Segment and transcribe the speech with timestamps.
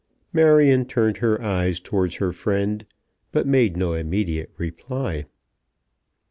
[0.33, 2.87] Marion turned her eyes towards her friend,
[3.31, 5.25] but made no immediate reply.